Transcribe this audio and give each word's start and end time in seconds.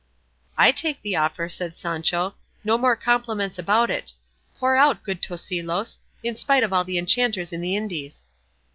"I 0.57 0.71
take 0.71 1.03
the 1.03 1.15
offer," 1.15 1.47
said 1.47 1.77
Sancho; 1.77 2.33
"no 2.63 2.75
more 2.75 2.95
compliments 2.95 3.59
about 3.59 3.91
it; 3.91 4.13
pour 4.57 4.75
out, 4.75 5.03
good 5.03 5.21
Tosilos, 5.21 5.99
in 6.23 6.35
spite 6.35 6.63
of 6.63 6.73
all 6.73 6.83
the 6.83 6.97
enchanters 6.97 7.53
in 7.53 7.61
the 7.61 7.75
Indies." 7.75 8.25